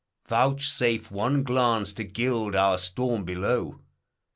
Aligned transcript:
Vouchsafe 0.25 1.11
one 1.11 1.43
glance 1.43 1.93
to 1.93 2.03
gild 2.03 2.55
our 2.55 2.79
storm 2.79 3.23
below. 3.23 3.81